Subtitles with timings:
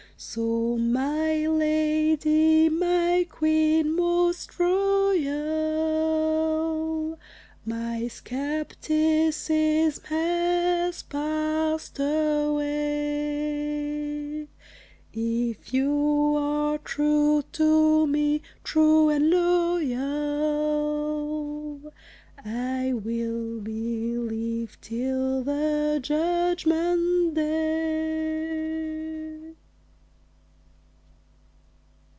[0.23, 7.17] So my lady, my queen most royal,
[7.65, 14.47] My skepticism has passed away;
[15.11, 21.91] If you are true to me, true and loyal,
[22.45, 28.19] I will believe till the Judgment day.